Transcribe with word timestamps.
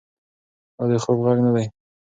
دا 0.77 0.83
د 0.89 0.91
خوب 1.03 1.17
غږ 1.25 1.37
نه 1.45 1.51
دی. 1.55 1.65